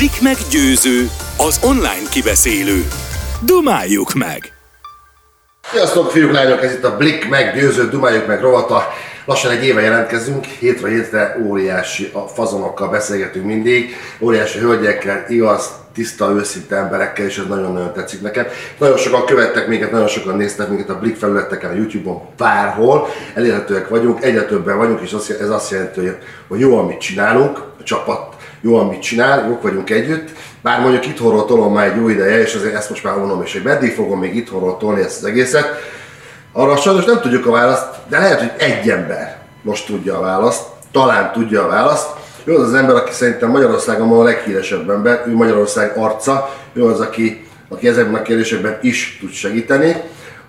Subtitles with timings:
[0.00, 2.84] Blik meg győző, az online kibeszélő.
[3.44, 4.52] Dumáljuk meg!
[5.72, 6.62] Sziasztok, fiúk, lányok!
[6.62, 8.82] Ez itt a Blik meggyőző, dumáljuk meg rovata.
[9.24, 16.30] Lassan egy éve jelentkezünk, hétre hétre óriási a fazonokkal beszélgetünk mindig, óriási hölgyekkel, igaz, tiszta,
[16.30, 18.46] őszinte emberekkel, és ez nagyon-nagyon tetszik nekem.
[18.78, 23.88] Nagyon sokan követtek minket, nagyon sokan néztek minket a Blik felületeken, a Youtube-on, bárhol, elérhetőek
[23.88, 26.00] vagyunk, egyre többen vagyunk, és ez azt jelenti,
[26.48, 30.28] hogy jó, amit csinálunk, a csapat jó, amit csinál, jók vagyunk együtt,
[30.62, 33.52] bár mondjuk itthonról tolom már egy jó ideje, és azért ezt most már vonom, és
[33.52, 35.68] hogy meddig fogom még itthonról tolni ezt az egészet,
[36.52, 40.62] arra sajnos nem tudjuk a választ, de lehet, hogy egy ember most tudja a választ,
[40.92, 42.08] talán tudja a választ.
[42.44, 47.00] Ő az az ember, aki szerintem Magyarországon a leghíresebb ember, ő Magyarország arca, ő az,
[47.00, 49.96] aki, aki ezekben a kérdésekben is tud segíteni.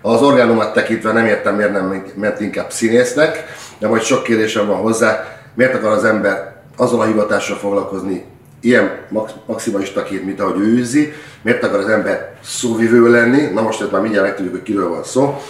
[0.00, 3.44] Az orgánumát tekintve nem értem, miért nem ment inkább színésznek,
[3.78, 5.38] de majd sok kérdésem van hozzá.
[5.54, 8.24] Miért akar az ember azzal a hivatással foglalkozni
[8.60, 9.06] ilyen
[9.46, 11.12] maximalistaként, mint ahogy ő űzi,
[11.42, 15.40] miért akar az ember szóvivő lenni, na most már mindjárt megtudjuk, hogy kiről van szó.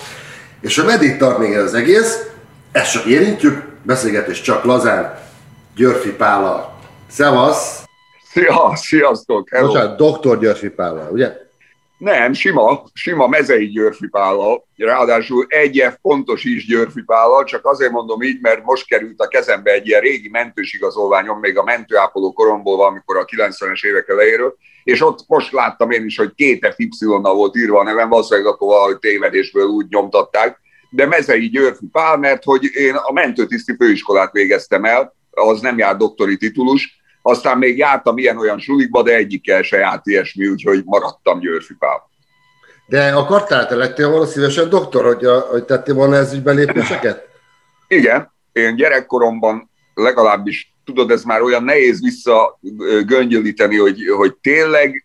[0.60, 2.30] És hogy meddig tart még ez az egész,
[2.72, 5.18] ezt csak érintjük, beszélgetés csak lazán,
[5.76, 6.78] Györfi Pála.
[7.10, 7.84] Szevasz!
[8.32, 9.48] Szia, sziasztok!
[9.50, 9.66] Hello.
[9.66, 11.32] Bocsánat, doktor Györfi Pála, ugye?
[12.02, 17.90] Nem, sima, sima mezei Györfi Pála, ráadásul egy F pontos is Györfi Pála, csak azért
[17.90, 22.32] mondom így, mert most került a kezembe egy ilyen régi mentős igazolványom, még a mentőápoló
[22.32, 27.34] koromból valamikor a 90-es évek elejéről, és ott most láttam én is, hogy két FY-nal
[27.34, 32.44] volt írva a nevem, valószínűleg akkor valahogy tévedésből úgy nyomtatták, de mezei Györfi Pál, mert
[32.44, 38.18] hogy én a mentőtiszti főiskolát végeztem el, az nem jár doktori titulus, aztán még jártam
[38.18, 42.10] ilyen-olyan sulikba, de egyikkel se járt ilyesmi, úgyhogy maradtam Györfi Pál.
[42.86, 47.28] De akartál, te lettél volna szívesen doktor, hogy, a, hogy tettél volna ez ügyben lépéseket?
[47.88, 55.04] Igen, én gyerekkoromban legalábbis, tudod, ez már olyan nehéz visszagöngyölíteni, hogy, hogy tényleg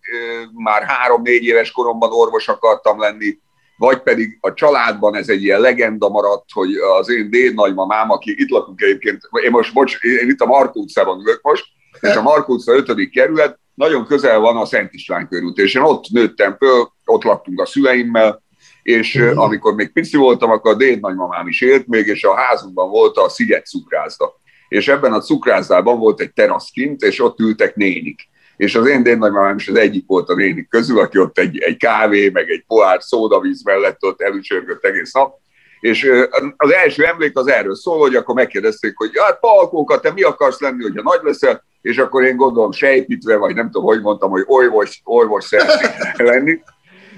[0.54, 3.38] már három-négy éves koromban orvos akartam lenni,
[3.78, 8.50] vagy pedig a családban ez egy ilyen legenda maradt, hogy az én dédnagymamám, aki itt
[8.50, 11.66] lakunk egyébként, én most, bocs, én itt a Markó utcában ülök most,
[12.02, 13.10] és a Markó utca 5.
[13.10, 17.62] kerület, nagyon közel van a Szent István körút, és én ott nőttem föl, ott laktunk
[17.62, 18.44] a szüleimmel,
[18.84, 19.40] és uh-huh.
[19.40, 23.30] amikor még pici voltam, akkor a dédnagymamám is élt még, és a házunkban volt a
[23.30, 24.40] Sziget cukrászda.
[24.68, 28.30] És ebben a cukrászdában volt egy terasz kint, és ott ültek nénik.
[28.58, 31.78] És az én dédnagymamám is az egyik volt a nénik közül, aki ott egy, egy
[31.78, 35.40] kávé, meg egy pohár szódavíz mellett ott elücsörgött egész nap,
[35.80, 36.12] és
[36.58, 40.60] az első emlék az erről szól, hogy akkor megkérdezték, hogy hát Palkóka, te mi akarsz
[40.60, 44.44] lenni, hogyha nagy leszel, és akkor én gondolom sejpítve, vagy nem tudom, hogy mondtam, hogy
[44.46, 46.60] orvos, orvos szeretnék lenni.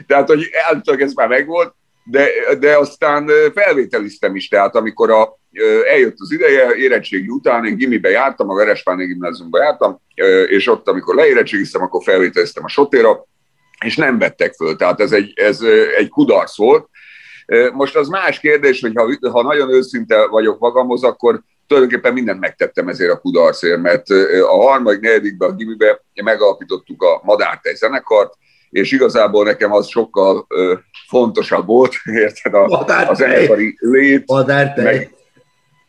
[0.08, 2.28] Tehát, hogy állítólag ez már megvolt, de,
[2.59, 5.38] de aztán felvételiztem is, tehát amikor a,
[5.90, 10.02] eljött az ideje, érettségi után, én gimibe jártam, a Verespáni gimnáziumba jártam,
[10.47, 13.26] és ott, amikor leérettségiztem, akkor felvételiztem a sotéra,
[13.86, 14.76] és nem vettek föl.
[14.76, 15.62] Tehát ez egy, ez
[15.97, 16.90] egy kudarc volt,
[17.74, 22.88] most az más kérdés, hogy ha, ha nagyon őszinte vagyok magamhoz, akkor tulajdonképpen mindent megtettem
[22.88, 24.09] ezért a kudarcért, mert
[24.50, 28.34] a harmadik, negyedikben a gimibe megalapítottuk a Madártej zenekart,
[28.69, 30.74] és igazából nekem az sokkal ö,
[31.08, 31.94] fontosabb volt,
[32.25, 32.66] érted, a,
[33.09, 34.24] a zenekari lét.
[34.25, 34.84] Madártej.
[34.84, 35.13] Meg,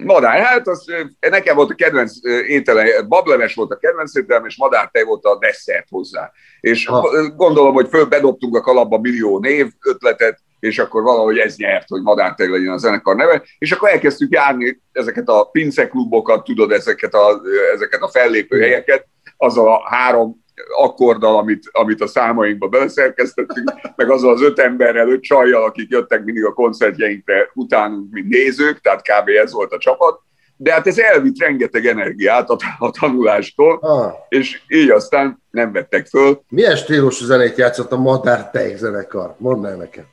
[0.04, 0.84] Madár, hát az,
[1.30, 2.12] nekem volt a kedvenc
[2.46, 6.32] étele, bableves volt a kedvenc ételem, és madártej volt a desszert hozzá.
[6.60, 7.30] És ha.
[7.36, 12.02] gondolom, hogy föl bedobtunk a kalapba millió név ötletet, és akkor valahogy ez nyert, hogy
[12.02, 17.40] Madárteg legyen a zenekar neve, és akkor elkezdtük járni ezeket a pinceklubokat, tudod, ezeket a,
[17.74, 19.06] ezeket a fellépő helyeket,
[19.36, 20.38] azzal a három
[20.76, 26.24] akkorddal, amit, amit a számainkba beleszerkesztettünk, meg azzal az öt emberrel, öt csajjal, akik jöttek
[26.24, 29.28] mindig a koncertjeinkre utánunk, mint nézők, tehát kb.
[29.28, 30.20] ez volt a csapat,
[30.56, 34.12] de hát ez elvitt rengeteg energiát a, a tanulástól, ah.
[34.28, 36.42] és így aztán nem vettek föl.
[36.48, 39.34] Milyen stílusú zenét játszott a Madár Tej zenekar?
[39.38, 40.04] Mondd el nekem.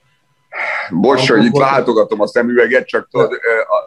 [0.92, 3.40] Bocs, hogy itt látogatom a szemüveget, csak tudod,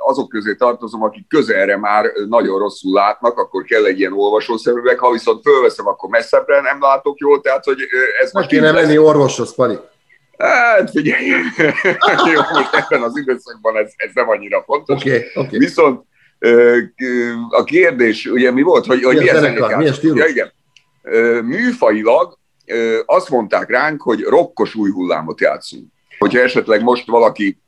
[0.07, 4.99] azok közé tartozom, akik közelre már nagyon rosszul látnak, akkor kell egy ilyen olvasó szemüveg,
[4.99, 7.79] ha viszont fölveszem, akkor messzebbre nem látok jól, tehát hogy
[8.23, 9.79] ez most kéne menni orvoshoz, Pali.
[10.39, 11.27] Hát figyelj,
[12.33, 15.03] jó, most ebben az időszakban ez, ez nem annyira fontos.
[15.03, 15.59] Okay, okay.
[15.59, 16.05] Viszont
[17.49, 20.19] a kérdés, ugye mi volt, hogy, hogy milyen, zenekar, milyen stílus?
[20.19, 20.53] Ja, igen.
[21.45, 22.39] Műfajilag
[23.07, 25.87] azt mondták ránk, hogy rokkos új hullámot játszunk
[26.21, 27.59] hogyha esetleg most valaki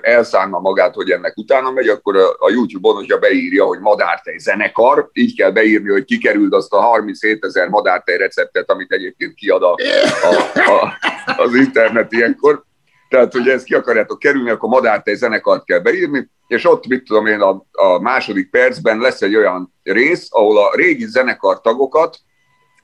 [0.00, 5.36] elszánna magát, hogy ennek utána megy, akkor a YouTube-on, hogyha beírja, hogy madártej zenekar, így
[5.36, 9.74] kell beírni, hogy kikerült azt a 37 ezer madártej receptet, amit egyébként kiad a,
[10.22, 10.98] a, a,
[11.36, 12.64] az internet ilyenkor.
[13.08, 17.26] Tehát, hogy ezt ki akarjátok kerülni, akkor madártej zenekart kell beírni, és ott, mit tudom
[17.26, 22.18] én, a, a második percben lesz egy olyan rész, ahol a régi zenekar tagokat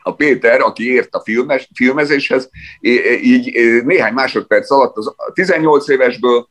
[0.07, 2.49] a Péter, aki ért a filmes, filmezéshez,
[3.23, 3.53] így
[3.85, 6.49] néhány másodperc alatt az 18 évesből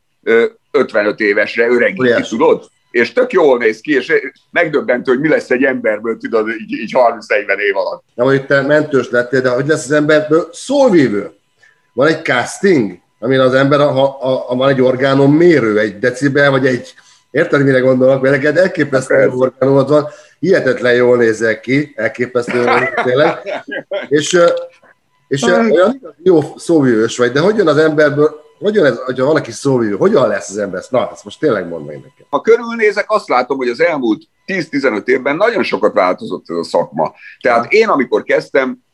[0.72, 2.69] 55 évesre öregíti, tudod?
[2.92, 4.13] És tök jól néz ki, és
[4.52, 8.04] megdöbbentő, hogy mi lesz egy emberből, tudod, így, így 30-40 év alatt.
[8.16, 11.31] Na, hogy te mentős lettél, de hogy lesz az emberből szólvívő?
[11.94, 16.52] Van egy casting, amin az ember, ha, ha, ha van egy orgánom mérő, egy decibel,
[16.52, 16.94] vagy egy,
[17.31, 20.07] érted, mire gondolok, mert neked elképesztő orgánumod van,
[20.39, 23.63] hihetetlen jól nézek ki, elképesztő jól tényleg,
[24.07, 24.39] és,
[25.27, 29.51] és olyan jó szóvívős vagy, de hogy jön az emberből, hogy jön ez, hogyha valaki
[29.51, 30.83] szóvívő, hogyan lesz az ember?
[30.89, 32.25] Na, ezt most tényleg mondd meg nekem.
[32.29, 37.13] Ha körülnézek, azt látom, hogy az elmúlt 10-15 évben nagyon sokat változott ez a szakma.
[37.41, 38.84] Tehát én, amikor kezdtem,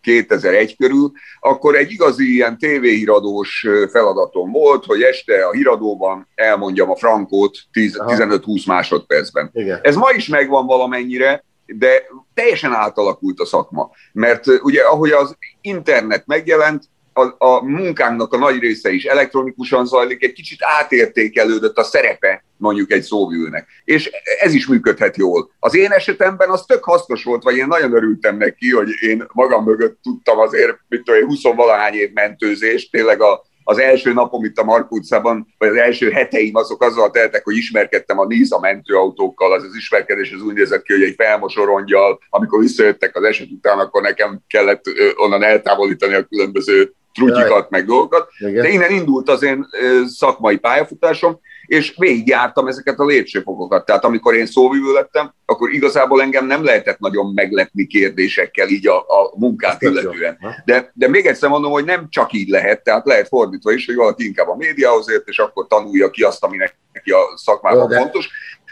[0.00, 6.96] 2001 körül, akkor egy igazi ilyen tévéhíradós feladatom volt, hogy este a híradóban elmondjam a
[6.96, 9.50] frankót 15-20 másodpercben.
[9.52, 9.80] Igen.
[9.82, 12.02] Ez ma is megvan valamennyire, de
[12.34, 13.90] teljesen átalakult a szakma.
[14.12, 20.24] Mert ugye ahogy az internet megjelent, a, a munkánknak a nagy része is elektronikusan zajlik,
[20.24, 23.68] egy kicsit átértékelődött a szerepe mondjuk egy szóvűnek.
[23.84, 25.50] És ez is működhet jól.
[25.58, 29.64] Az én esetemben az tök hasznos volt, vagy én nagyon örültem neki, hogy én magam
[29.64, 34.58] mögött tudtam azért, mit tudom, 20 valahány év mentőzést, tényleg a, az első napom itt
[34.58, 39.52] a Mark utcában, vagy az első heteim azok azzal teltek, hogy ismerkedtem a Niza mentőautókkal,
[39.52, 43.78] az az ismerkedés az úgy nézett ki, hogy egy felmosorongyal, amikor visszajöttek az eset után,
[43.78, 44.84] akkor nekem kellett
[45.16, 48.28] onnan eltávolítani a különböző trutyikat, meg dolgokat.
[48.38, 48.62] Igen.
[48.62, 49.66] De innen indult az én
[50.06, 53.84] szakmai pályafutásom, és végigjártam ezeket a lépcsőfokokat.
[53.84, 58.96] Tehát amikor én szóvivő lettem, akkor igazából engem nem lehetett nagyon meglepni kérdésekkel így a,
[58.96, 60.38] a munkát illetően.
[60.64, 63.94] De, de még egyszer mondom, hogy nem csak így lehet, tehát lehet fordítva is, hogy
[63.94, 66.56] valaki inkább a médiához ért, és akkor tanulja ki azt, ami
[66.92, 67.96] neki a szakmában de...
[67.98, 68.28] fontos.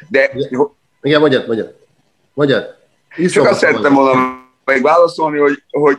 [0.09, 0.31] De...
[1.03, 1.75] Igen, mondjad, mondjad.
[2.35, 2.65] Mondjad.
[3.29, 4.41] Csak azt szerettem volna
[4.83, 5.99] válaszolni, hogy, hogy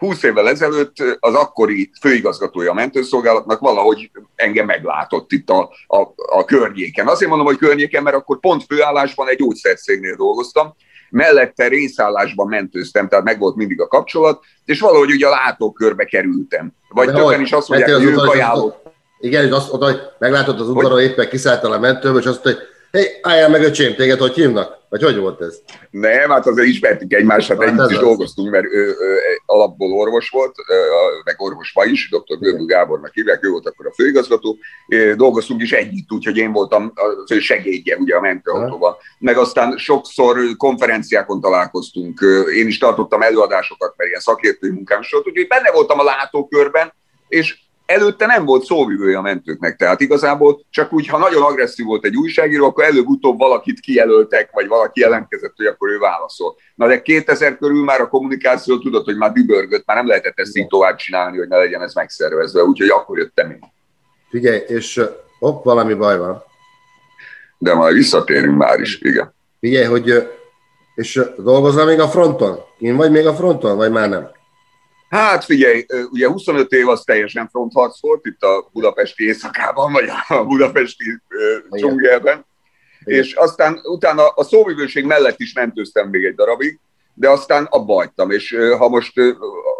[0.00, 6.44] 20 évvel ezelőtt az akkori főigazgatója a mentőszolgálatnak valahogy engem meglátott itt a, a, a
[6.44, 7.06] környéken.
[7.06, 10.74] Azért mondom, hogy környéken, mert akkor pont főállásban egy gyógyszercégnél dolgoztam,
[11.10, 16.72] mellette részállásban mentőztem, tehát meg volt mindig a kapcsolat, és valahogy ugye a látókörbe kerültem.
[16.88, 18.88] Vagy De többen is azt mondják, hogy ők ajánlott.
[19.20, 22.62] Igen, hogy azt mondta, hogy meglátott az udvaron, éppen kiszálltál a mentőből, és azt mondta,
[22.62, 24.78] hogy Hé, hey, álljál meg öcsém, téged hogy hívnak?
[24.88, 25.60] Vagy hogy volt ez?
[25.90, 28.02] Nem, hát azért ismertük egymást, hát, hát együtt is az.
[28.02, 29.18] dolgoztunk, mert ő, ő
[29.50, 30.54] alapból orvos volt,
[31.24, 32.38] meg orvos ma is, dr.
[32.38, 34.58] Görbül Gábornak hívják, ő volt akkor a főigazgató.
[35.16, 38.96] Dolgoztunk is együtt, úgyhogy én voltam az ő segédje ugye a mentőautóban.
[39.18, 42.20] Meg aztán sokszor konferenciákon találkoztunk,
[42.54, 46.92] én is tartottam előadásokat, mert ilyen szakértői munkám volt, úgyhogy benne voltam a látókörben,
[47.28, 47.58] és
[47.90, 52.16] előtte nem volt szóvivője a mentőknek, tehát igazából csak úgy, ha nagyon agresszív volt egy
[52.16, 56.56] újságíró, akkor előbb-utóbb valakit kijelöltek, vagy valaki jelentkezett, hogy akkor ő válaszol.
[56.74, 60.56] Na de 2000 körül már a kommunikáció tudott, hogy már dübörgött, már nem lehetett ezt
[60.56, 63.60] így tovább csinálni, hogy ne legyen ez megszervezve, úgyhogy akkor jöttem én.
[64.30, 65.00] Figyelj, és
[65.38, 66.42] hopp, valami baj van.
[67.58, 69.34] De majd visszatérünk már is, igen.
[69.60, 70.30] Figyelj, hogy
[70.94, 72.58] és dolgozol még a fronton?
[72.78, 74.30] Én vagy még a fronton, vagy már nem?
[75.10, 80.44] Hát figyelj, ugye 25 év az teljesen frontharc volt itt a budapesti éjszakában, vagy a
[80.44, 81.04] budapesti
[81.70, 82.46] dzsungelben,
[83.04, 86.78] és aztán utána a szóvivőség mellett is mentőztem még egy darabig,
[87.14, 89.12] de aztán abba hagytam, és ha most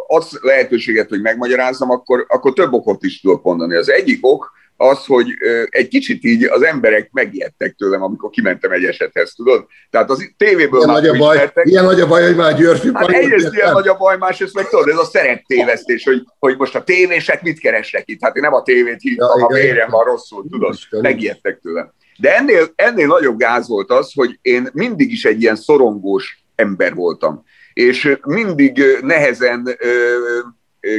[0.07, 3.75] az lehetőséget, hogy megmagyarázzam, akkor, akkor több okot is tudok mondani.
[3.75, 5.27] Az egyik ok, az, hogy
[5.69, 9.65] egy kicsit így az emberek megijedtek tőlem, amikor kimentem egy esethez, tudod?
[9.89, 11.65] Tehát az tévéből ilyen már nagy a baj, ismertek.
[11.67, 14.69] Ilyen nagy a baj, hogy már Györfi hát egyrészt ilyen nagy a baj, másrészt meg
[14.69, 18.21] tudod, ez a szereptévesztés, hogy, hogy most a tévések mit keresnek itt?
[18.21, 20.75] Hát én nem a tévét hívtam, ja, a vérem van rosszul, tudod?
[20.89, 21.93] Megijedtek tőlem.
[22.17, 26.93] De ennél, ennél nagyobb gáz volt az, hogy én mindig is egy ilyen szorongós ember
[26.93, 27.43] voltam.
[27.73, 29.77] És mindig nehezen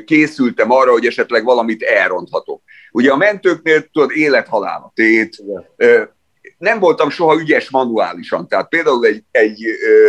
[0.05, 2.63] készültem arra, hogy esetleg valamit elronthatok.
[2.93, 5.43] Ugye a mentőknél tudod, élethalál a tét,
[6.59, 9.65] nem voltam soha ügyes manuálisan, tehát például egy, egy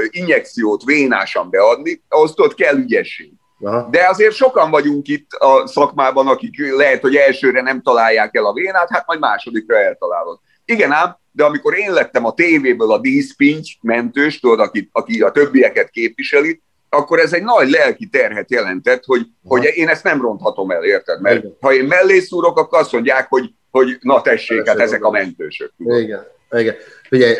[0.09, 3.31] injekciót vénásan beadni, ahhoz tudod, kell ügyesség.
[3.59, 3.87] Aha.
[3.91, 8.53] De azért sokan vagyunk itt a szakmában, akik lehet, hogy elsőre nem találják el a
[8.53, 10.39] vénát, hát majd másodikra eltalálod.
[10.65, 15.31] Igen ám, de amikor én lettem a tévéből a díszpinty mentős, tudod, aki, aki a
[15.31, 16.61] többieket képviseli,
[16.93, 21.21] akkor ez egy nagy lelki terhet jelentett, hogy, hogy én ezt nem ronthatom el, érted?
[21.21, 21.57] Mert Igen.
[21.61, 25.71] ha én mellé szúrok, akkor azt mondják, hogy, hogy na tessék, hát ezek a mentősök.
[25.77, 26.25] Igen.
[26.51, 26.75] Igen.
[27.09, 27.35] Figyelj,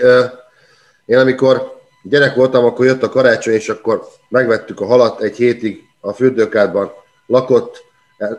[1.06, 5.84] én amikor gyerek voltam, akkor jött a karácsony, és akkor megvettük a halat egy hétig
[6.00, 6.92] a fürdőkádban.
[7.28, 7.84] Lakott,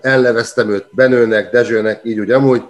[0.00, 2.62] elneveztem őt Benőnek, Dezsőnek, így úgy amúgy,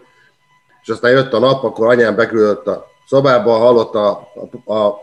[0.82, 4.28] és aztán jött a nap, akkor anyám beküldött a szobába, hallotta a,
[4.64, 5.00] a, a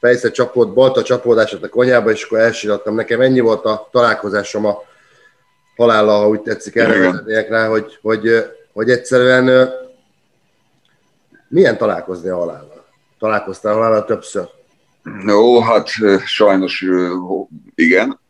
[0.00, 2.94] fejsze csapód, balta csapódását a konyába, és akkor elsirattam.
[2.94, 4.82] Nekem ennyi volt a találkozásom a
[5.76, 9.70] halállal, ha úgy tetszik erre rá, hogy, hogy, hogy egyszerűen
[11.48, 12.84] milyen találkozni a halállal?
[13.18, 14.48] Találkoztál a halállal többször?
[15.02, 15.88] No, hát
[16.24, 16.84] sajnos
[17.74, 18.20] igen.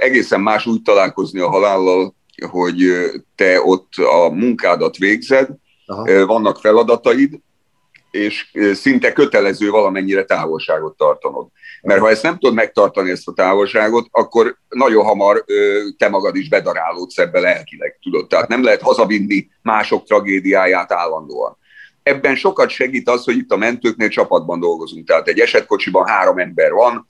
[0.00, 2.14] Egészen más úgy találkozni a halállal,
[2.50, 2.82] hogy
[3.36, 5.48] te ott a munkádat végzed,
[5.86, 6.26] Aha.
[6.26, 7.40] vannak feladataid,
[8.10, 11.46] és szinte kötelező valamennyire távolságot tartanod.
[11.82, 15.44] Mert ha ezt nem tudod megtartani, ezt a távolságot, akkor nagyon hamar
[15.96, 18.26] te magad is bedarálódsz ebbe lelkileg, tudod.
[18.26, 21.58] Tehát nem lehet hazavinni mások tragédiáját állandóan.
[22.02, 25.06] Ebben sokat segít az, hogy itt a mentőknél csapatban dolgozunk.
[25.06, 27.06] Tehát egy esetkocsiban három ember van,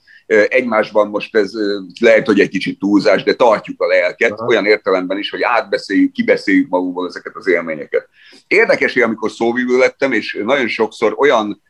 [0.49, 1.51] egymásban most ez
[1.99, 4.45] lehet, hogy egy kicsit túlzás, de tartjuk a lelket, Aha.
[4.45, 8.07] olyan értelemben is, hogy átbeszéljük, kibeszéljük magunkból ezeket az élményeket.
[8.47, 11.61] Érdekes, hogy amikor szóvívő lettem, és nagyon sokszor olyan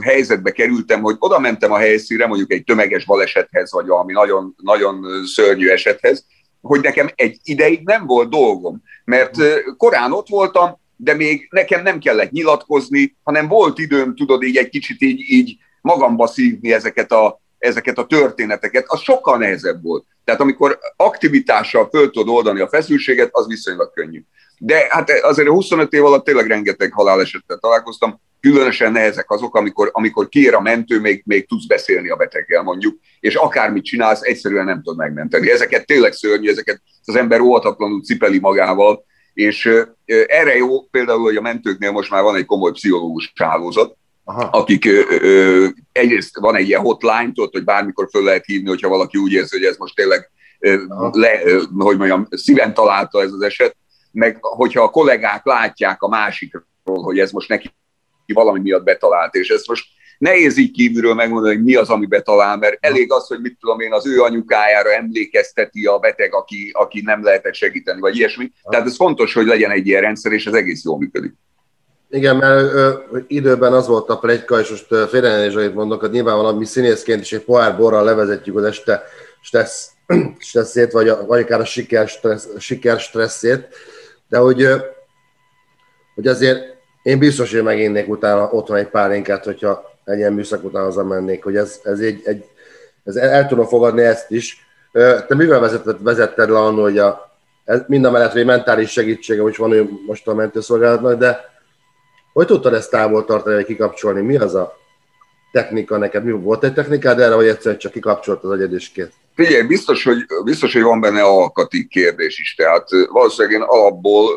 [0.00, 5.06] helyzetbe kerültem, hogy oda mentem a helyszínre, mondjuk egy tömeges balesethez, vagy valami nagyon, nagyon
[5.24, 6.26] szörnyű esethez,
[6.60, 9.36] hogy nekem egy ideig nem volt dolgom, mert
[9.76, 14.68] korán ott voltam, de még nekem nem kellett nyilatkozni, hanem volt időm, tudod, így egy
[14.68, 20.04] kicsit így, így magamba szívni ezeket a, ezeket a történeteket, az sokkal nehezebb volt.
[20.24, 24.22] Tehát amikor aktivitással föl tudod oldani a feszültséget, az viszonylag könnyű.
[24.58, 30.28] De hát azért 25 év alatt tényleg rengeteg halálesettel találkoztam, különösen nehezek azok, amikor, amikor
[30.28, 34.82] kér a mentő, még, még tudsz beszélni a beteggel mondjuk, és akármit csinálsz, egyszerűen nem
[34.82, 35.50] tudod megmenteni.
[35.50, 39.04] Ezeket tényleg szörnyű, ezeket az ember óvatatlanul cipeli magával,
[39.34, 39.70] és
[40.26, 44.42] erre jó például, hogy a mentőknél most már van egy komoly pszichológus hálózat, Aha.
[44.42, 48.88] akik ö, ö, egyrészt van egy ilyen hotline, tudod, hogy bármikor föl lehet hívni, hogyha
[48.88, 53.32] valaki úgy érzi, hogy ez most tényleg ö, le, ö, hogy mondjam, szíven találta ez
[53.32, 53.76] az eset,
[54.12, 57.70] meg hogyha a kollégák látják a másikról, hogy ez most neki
[58.26, 59.86] valami miatt betalált, és ezt most
[60.18, 63.80] nehéz így kívülről megmondani, hogy mi az, ami betalál, mert elég az, hogy mit tudom
[63.80, 68.52] én, az ő anyukájára emlékezteti a beteg, aki, aki nem lehetett segíteni, vagy ilyesmi.
[68.70, 71.34] Tehát ez fontos, hogy legyen egy ilyen rendszer, és ez egész jól működik.
[72.14, 72.92] Igen, mert ö,
[73.26, 77.32] időben az volt a plegyka, és most félrejelés, amit mondok, hogy nyilván mi színészként is
[77.32, 79.02] egy pohár borral levezetjük az este
[79.40, 79.90] stressz,
[80.38, 83.68] stresszét, vagy, a, vagy akár a siker, stressz, siker stresszét,
[84.28, 84.68] de hogy,
[86.14, 86.62] hogy azért
[87.02, 91.56] én biztos, hogy meginnék utána otthon egy pálinkát, hogyha egy ilyen műszak után hazamennék, hogy
[91.56, 92.44] ez, ez, egy, egy,
[93.04, 94.66] ez el, el tudom fogadni ezt is.
[94.92, 99.42] Te mivel vezetted, vezetted le annól, hogy a, ez mind a mellett, hogy mentális segítsége,
[99.42, 101.52] hogy van ő most a mentőszolgálatnak, de
[102.34, 104.20] hogy tudtad ezt távol tartani, vagy kikapcsolni?
[104.20, 104.76] Mi az a
[105.52, 106.24] technika neked?
[106.24, 109.08] Mi volt egy technikád erre, vagy egyszerűen csak kikapcsolt az agyad és kész?
[109.34, 112.54] Figyelj, biztos hogy, biztos, hogy van benne alkati kérdés is.
[112.54, 114.30] Tehát valószínűleg én alapból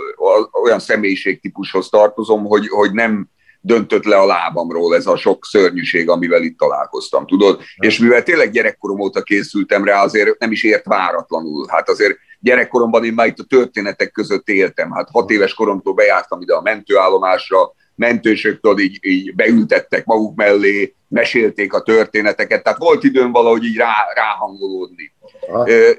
[0.63, 3.27] olyan személyiségtípushoz tartozom, hogy, hogy nem
[3.62, 7.62] döntött le a lábamról ez a sok szörnyűség, amivel itt találkoztam, tudod?
[7.77, 11.66] És mivel tényleg gyerekkorom óta készültem rá, azért nem is ért váratlanul.
[11.70, 14.92] Hát azért gyerekkoromban én már itt a történetek között éltem.
[14.92, 21.74] Hát hat éves koromtól bejártam ide a mentőállomásra, mentősöktől így, így beültettek maguk mellé, mesélték
[21.74, 25.13] a történeteket, tehát volt időm valahogy így rá, ráhangolódni.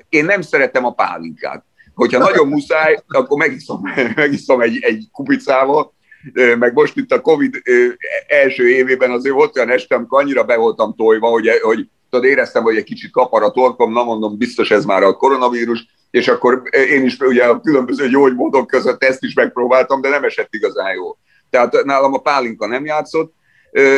[0.09, 1.65] Én nem szeretem a pálinkát.
[1.95, 3.83] Hogyha nagyon muszáj, akkor megiszom,
[4.15, 5.93] megiszom egy, egy kupicával,
[6.59, 7.63] meg most itt a Covid
[8.29, 12.63] első évében azért volt olyan este, amikor annyira be voltam tojva, hogy, hogy tudod, éreztem,
[12.63, 16.63] hogy egy kicsit kapar a torkom, na mondom, biztos ez már a koronavírus, és akkor
[16.73, 21.19] én is ugye a különböző gyógymódok között ezt is megpróbáltam, de nem esett igazán jól.
[21.51, 23.35] Tehát nálam a pálinka nem játszott,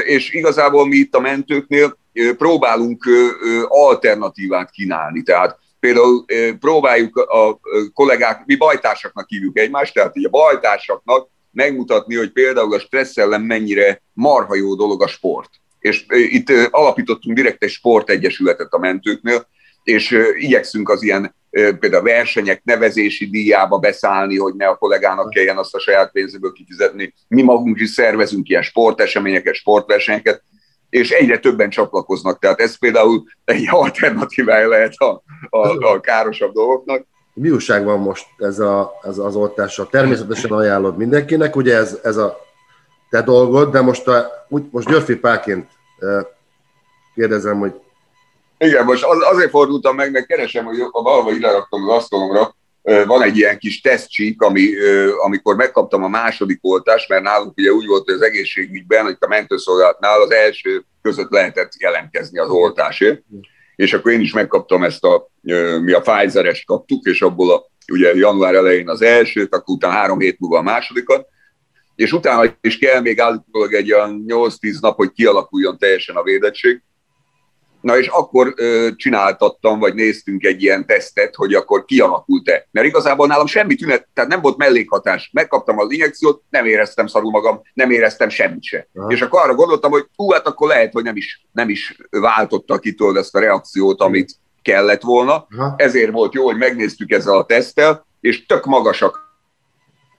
[0.04, 1.98] és igazából mi itt a mentőknél
[2.36, 3.04] próbálunk
[3.68, 5.22] alternatívát kínálni.
[5.22, 6.24] Tehát például
[6.60, 7.60] próbáljuk a
[7.94, 13.40] kollégák, mi bajtársaknak hívjuk egymást, tehát így a bajtársaknak megmutatni, hogy például a stressz ellen
[13.40, 15.50] mennyire marha jó dolog a sport.
[15.78, 19.46] És itt alapítottunk direkt egy sportegyesületet a mentőknél,
[19.82, 25.74] és igyekszünk az ilyen például versenyek nevezési díjába beszállni, hogy ne a kollégának kelljen azt
[25.74, 27.14] a saját pénzéből kifizetni.
[27.28, 30.42] Mi magunk is szervezünk ilyen sporteseményeket, sportversenyeket,
[30.90, 32.38] és egyre többen csatlakoznak.
[32.38, 37.06] Tehát ez például egy alternatívája lehet a, a, a károsabb dolgoknak.
[37.34, 39.88] Mi újság van most ez, a, ez az oltással?
[39.88, 42.38] Természetesen ajánlod mindenkinek, ugye ez, ez a
[43.10, 45.68] te dolgod, de most, a, úgy, most Györfi Pálként
[47.14, 47.80] kérdezem, hogy
[48.64, 53.22] igen, most az, azért fordultam meg, mert keresem, hogy valahol ide raktam az asztalomra, van
[53.22, 54.68] egy ilyen kis tesztcsík, ami,
[55.22, 59.26] amikor megkaptam a második oltást, mert nálunk ugye úgy volt, hogy az egészségügyben, hogy a
[59.26, 63.22] mentőszolgálatnál az első között lehetett jelentkezni az oltásért,
[63.76, 65.30] és akkor én is megkaptam ezt a,
[65.80, 70.20] mi a Pfizer-est kaptuk, és abból a, ugye január elején az elsőt, akkor utána három
[70.20, 71.26] hét múlva a másodikat,
[71.94, 76.82] és utána is kell még állítólag egy olyan 8-10 nap, hogy kialakuljon teljesen a védettség,
[77.80, 82.68] Na és akkor ö, csináltattam, vagy néztünk egy ilyen tesztet, hogy akkor kialakult-e.
[82.70, 85.30] Mert igazából nálam semmi tünet, tehát nem volt mellékhatás.
[85.32, 88.88] Megkaptam az injekciót, nem éreztem szarul magam, nem éreztem semmit se.
[88.94, 89.10] Aha.
[89.10, 92.78] És akkor arra gondoltam, hogy hú, hát akkor lehet, hogy nem is, nem is váltotta
[92.78, 95.46] ki tudod ezt a reakciót, amit kellett volna.
[95.56, 95.74] Aha.
[95.76, 99.29] Ezért volt jó, hogy megnéztük ezzel a teszttel, és tök magasak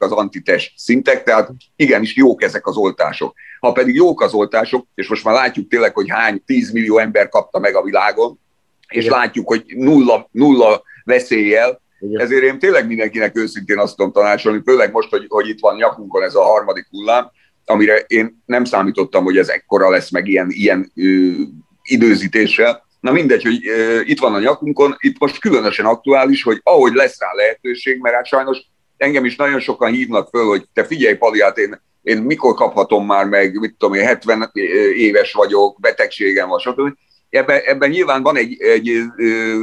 [0.02, 3.34] az antitest szintek, tehát igenis jók ezek az oltások.
[3.60, 7.30] Ha pedig jók az oltások, és most már látjuk tényleg, hogy hány 10 millió ember
[7.30, 8.40] kapta meg a világon,
[8.88, 9.18] és Igen.
[9.18, 12.22] látjuk, hogy nulla, nulla veszéllyel, Igen.
[12.22, 16.24] ezért én tényleg mindenkinek őszintén azt tudom tanácsolni, főleg most, hogy, hogy itt van nyakunkon
[16.24, 17.32] ez a harmadik hullám,
[17.66, 21.32] amire én nem számítottam, hogy ez ekkora lesz, meg ilyen, ilyen ö,
[21.84, 22.86] időzítéssel.
[23.00, 27.20] Na mindegy, hogy ö, itt van a nyakunkon, itt most különösen aktuális, hogy ahogy lesz
[27.20, 28.58] rá lehetőség, mert hát sajnos
[29.02, 33.06] engem is nagyon sokan hívnak föl, hogy te figyelj, Pali, hát én, én mikor kaphatom
[33.06, 34.52] már meg, mit tudom én, 70
[34.96, 36.94] éves vagyok, betegségem van, stb.
[37.30, 39.04] Ebben, ebben nyilván van egy, egy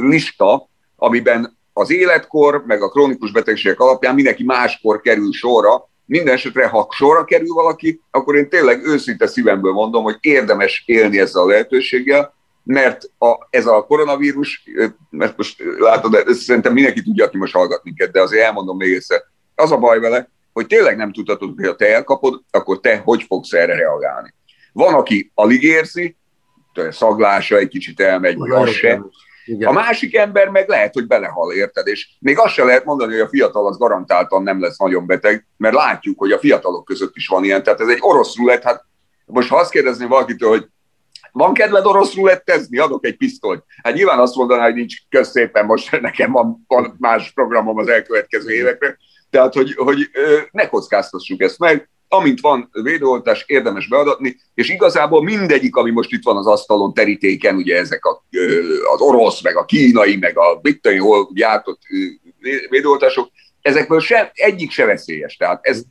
[0.01, 6.67] lista, amiben az életkor, meg a krónikus betegségek alapján mindenki máskor kerül sorra, minden esetre,
[6.67, 11.47] ha sorra kerül valaki, akkor én tényleg őszinte szívemből mondom, hogy érdemes élni ezzel a
[11.47, 12.33] lehetőséggel,
[12.71, 14.63] mert a, ez a koronavírus,
[15.09, 18.93] mert most látod, ezt szerintem mindenki tudja, aki most hallgat minket, de azért elmondom még
[18.93, 19.23] egyszer.
[19.55, 23.23] Az a baj vele, hogy tényleg nem tudhatod, hogy ha te elkapod, akkor te hogy
[23.23, 24.33] fogsz erre reagálni.
[24.73, 26.17] Van, aki alig érzi,
[26.89, 29.01] szaglása egy kicsit elmegy, vagy az se.
[29.45, 29.69] Igen.
[29.69, 31.87] A másik ember meg lehet, hogy belehal, érted?
[31.87, 35.47] És még azt se lehet mondani, hogy a fiatal az garantáltan nem lesz nagyon beteg,
[35.57, 37.63] mert látjuk, hogy a fiatalok között is van ilyen.
[37.63, 38.85] Tehát ez egy orosz rulett, hát
[39.25, 40.67] most ha azt kérdezni valakitől, hogy
[41.31, 42.77] van kedved orosz rulettezni?
[42.77, 43.63] Adok egy pisztolyt.
[43.83, 48.51] Hát nyilván azt mondaná, hogy nincs közszépen, most nekem van, van más programom az elkövetkező
[48.51, 48.97] évekre.
[49.29, 50.09] Tehát, hogy, hogy
[50.51, 56.23] ne kockáztassuk ezt meg, amint van védőoltás, érdemes beadatni, és igazából mindegyik, ami most itt
[56.23, 58.23] van az asztalon terítéken, ugye ezek a,
[58.93, 61.81] az orosz, meg a kínai, meg a bittani, hol gyártott
[62.69, 63.29] védőoltások,
[63.61, 65.35] ezekből sem, egyik se veszélyes.
[65.35, 65.81] Tehát ez,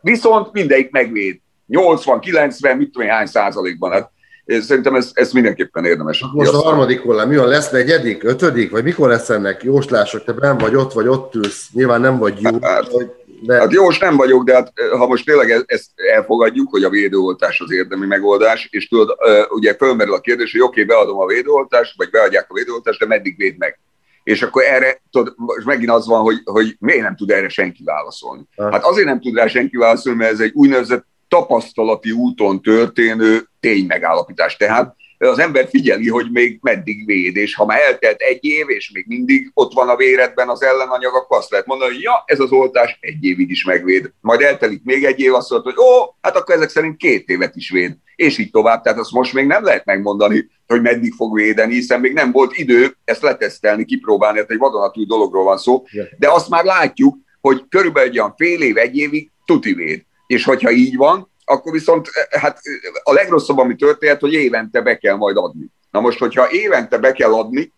[0.00, 1.40] viszont mindegyik megvéd.
[1.66, 3.92] 80, 90, mit tudom hány százalékban.
[3.92, 4.10] Hát
[4.48, 6.24] Szerintem ez, ez mindenképpen érdemes.
[6.32, 10.24] Most a harmadik hullám, mi van, lesz negyedik, ötödik, vagy mikor lesz ennek jóslások?
[10.24, 12.50] Te nem vagy ott, vagy ott ülsz, nyilván nem vagy jó.
[12.60, 13.10] Hát, vagy,
[13.42, 13.58] de...
[13.58, 17.72] hát jós nem vagyok, de hát, ha most tényleg ezt elfogadjuk, hogy a védőoltás az
[17.72, 19.16] érdemi megoldás, és tudod,
[19.48, 23.06] ugye fölmerül a kérdés, hogy oké, okay, beadom a védőoltást, vagy beadják a védőoltást, de
[23.06, 23.78] meddig véd meg?
[24.22, 27.82] És akkor erre, tudod, most megint az van, hogy, hogy miért nem tud erre senki
[27.84, 28.42] válaszolni.
[28.56, 34.56] Hát azért nem tud rá senki válaszolni, mert ez egy úgynevezett tapasztalati úton történő ténymegállapítás.
[34.56, 38.90] Tehát az ember figyeli, hogy még meddig véd, és ha már eltelt egy év, és
[38.90, 42.40] még mindig ott van a véredben az ellenanyag, akkor azt lehet mondani, hogy ja, ez
[42.40, 44.12] az oltás egy évig is megvéd.
[44.20, 47.56] Majd eltelik még egy év, azt mondod, hogy ó, hát akkor ezek szerint két évet
[47.56, 47.96] is véd.
[48.16, 48.82] És így tovább.
[48.82, 52.56] Tehát azt most még nem lehet megmondani, hogy meddig fog védeni, hiszen még nem volt
[52.56, 55.84] idő ezt letesztelni, kipróbálni, tehát egy vadonatúj dologról van szó.
[56.18, 60.02] De azt már látjuk, hogy körülbelül egy olyan fél év, egy évig tuti véd.
[60.28, 62.60] És hogyha így van, akkor viszont hát
[63.02, 65.66] a legrosszabb, ami történt, hogy évente be kell majd adni.
[65.90, 67.72] Na most, hogyha évente be kell adni,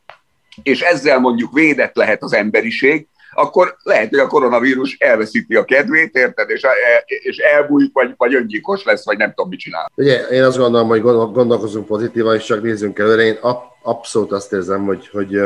[0.62, 6.14] és ezzel mondjuk védett lehet az emberiség, akkor lehet, hogy a koronavírus elveszíti a kedvét,
[6.14, 6.66] érted, és,
[7.04, 9.90] és elbújik, vagy, vagy öngyilkos lesz, vagy nem tudom, mit csinál.
[9.94, 13.22] Ugye, én azt gondolom, hogy gondolkozunk pozitívan, és csak nézzünk előre.
[13.22, 13.38] Én
[13.82, 15.38] abszolút azt érzem, hogy, hogy,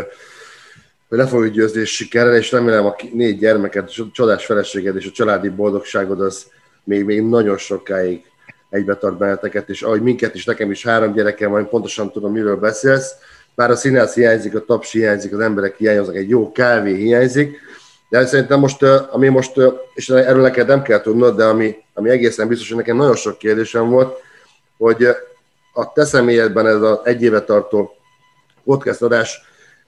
[1.09, 5.11] hogy le fogjuk győzni sikerrel, és remélem a négy gyermeket, a csodás feleséged és a
[5.11, 6.47] családi boldogságod az,
[6.85, 8.25] még, még nagyon sokáig
[8.71, 12.57] egybe tart benneteket, és ahogy minket is, nekem is három gyerekem van, pontosan tudom, miről
[12.57, 13.13] beszélsz.
[13.55, 17.59] Bár a színász hiányzik, a taps hiányzik, az emberek hiányoznak, egy jó kávé hiányzik,
[18.09, 19.53] de szerintem most, ami most,
[19.95, 23.39] és erről neked nem kell tudnod, de ami, ami egészen biztos, hogy nekem nagyon sok
[23.39, 24.19] kérdésem volt,
[24.79, 25.09] hogy
[25.73, 27.97] a te személyedben ez az egy éve tartó
[28.65, 29.41] podcast adás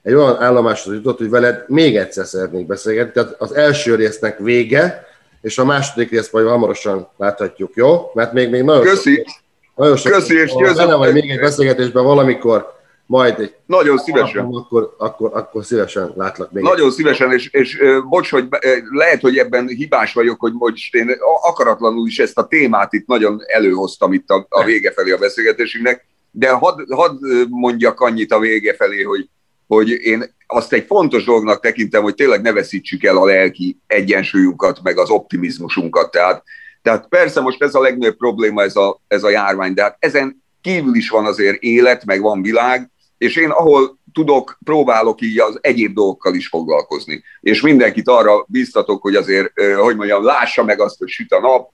[0.02, 3.12] egy olyan állomáshoz jutott, hogy veled még egyszer szeretnék beszélgetni.
[3.12, 5.06] Tehát az első résznek vége,
[5.40, 8.10] és a második részt majd hamarosan láthatjuk, jó?
[8.14, 9.14] Mert még, még nagyon Köszi.
[9.14, 9.26] sok,
[9.74, 12.74] nagyon sok, Köszi, és benne vagy még egy beszélgetésben valamikor,
[13.06, 14.44] majd egy nagyon szívesen.
[14.44, 16.62] Akkor, akkor, akkor szívesen látlak még.
[16.62, 16.92] Nagyon egy.
[16.92, 18.48] szívesen, és, és bocs, hogy
[18.90, 23.40] lehet, hogy ebben hibás vagyok, hogy most én akaratlanul is ezt a témát itt nagyon
[23.46, 27.18] előhoztam itt a, a vége felé a beszélgetésünknek, de hadd had
[27.48, 29.28] mondjak annyit a vége felé, hogy,
[29.66, 34.82] hogy én azt egy fontos dolognak tekintem, hogy tényleg ne veszítsük el a lelki egyensúlyunkat,
[34.82, 36.10] meg az optimizmusunkat.
[36.10, 36.42] Tehát,
[36.82, 40.42] tehát persze most ez a legnagyobb probléma, ez a, ez a járvány, de hát ezen
[40.60, 45.58] kívül is van azért élet, meg van világ, és én ahol tudok, próbálok így az
[45.60, 47.22] egyéb dolgokkal is foglalkozni.
[47.40, 51.70] És mindenkit arra biztatok, hogy azért, hogy mondjam, lássa meg azt, hogy süt a nap,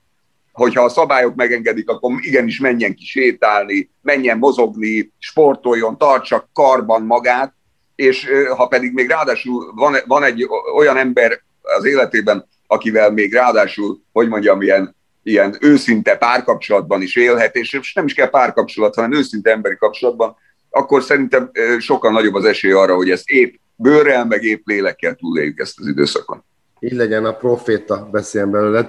[0.53, 7.55] hogyha a szabályok megengedik, akkor igenis menjen ki sétálni, menjen mozogni, sportoljon, tartsa karban magát,
[7.95, 14.01] és ha pedig még ráadásul van, van egy olyan ember az életében, akivel még ráadásul,
[14.13, 19.51] hogy mondjam, ilyen, ilyen őszinte párkapcsolatban is élhet, és nem is kell párkapcsolat, hanem őszinte
[19.51, 20.37] emberi kapcsolatban,
[20.71, 25.59] akkor szerintem sokkal nagyobb az esély arra, hogy ezt épp bőrrel, meg épp lélekkel túléljük
[25.59, 26.45] ezt az időszakon.
[26.81, 28.89] Így legyen a proféta beszéljen belőled.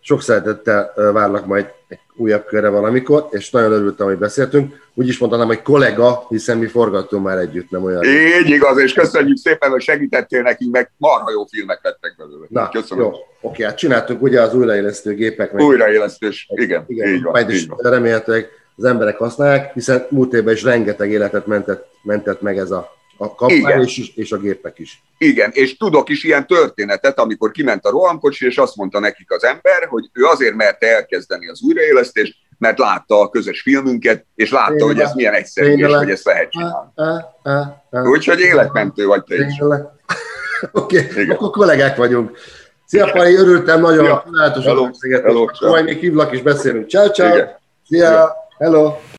[0.00, 4.82] Sok szeretettel várlak majd egy újabb körre valamikor, és nagyon örültem, hogy beszéltünk.
[4.94, 8.04] Úgy is mondanám, hogy kollega, hiszen mi forgattunk már együtt, nem olyan.
[8.04, 12.46] Így igaz, és köszönjük szépen, hogy segítettél nekünk, meg marha jó filmek lettek belőle.
[12.48, 13.04] Na, Köszönöm.
[13.04, 13.12] jó.
[13.40, 15.52] Oké, hát csináltuk ugye az újraélesztő gépek.
[15.52, 17.32] Meg újraélesztős, igen, igen, így van.
[17.32, 22.58] Majd is remélhetőleg az emberek használják, hiszen múlt évben is rengeteg életet mentett, mentett meg
[22.58, 22.92] ez a
[23.24, 25.02] a kampány és, és a gépek is.
[25.18, 29.44] Igen, és tudok is ilyen történetet, amikor kiment a rohamkocsi, és azt mondta nekik az
[29.44, 34.74] ember, hogy ő azért merte elkezdeni az újraélesztést, mert látta a közös filmünket, és látta,
[34.74, 34.96] Tényleg.
[34.96, 35.90] hogy ez milyen egyszerű, Tényleg.
[35.90, 38.08] és hogy ezt lehet csinálni.
[38.10, 39.54] Úgyhogy életmentő vagy te is.
[40.72, 41.28] Oké, okay.
[41.28, 42.38] akkor kollégák vagyunk.
[42.84, 45.60] Szia, Pali, örültem nagyon, a csodálatos beszélgetést.
[45.60, 46.88] Majd még hívlak és beszélünk.
[46.88, 47.44] Ciao, ciao.
[47.88, 48.92] Szia, hello.